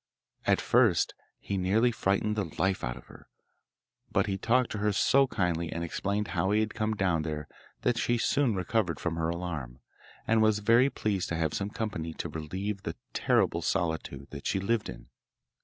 [0.47, 3.27] At first he nearly frightened the life out of her,
[4.11, 7.47] but he talked to her so kindly and explained how he had come down there
[7.83, 9.79] that she soon recovered from her alarm,
[10.25, 14.59] and was very pleased to have some company to relieve the terrible solitude that she
[14.59, 15.09] lived in.